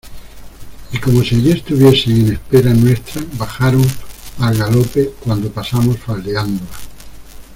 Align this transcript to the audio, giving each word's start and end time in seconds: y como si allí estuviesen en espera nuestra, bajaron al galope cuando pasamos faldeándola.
y 0.93 0.97
como 0.99 1.21
si 1.21 1.35
allí 1.35 1.51
estuviesen 1.51 2.21
en 2.21 2.31
espera 2.33 2.73
nuestra, 2.73 3.21
bajaron 3.37 3.85
al 4.39 4.57
galope 4.57 5.11
cuando 5.23 5.51
pasamos 5.53 5.99
faldeándola. 5.99 6.65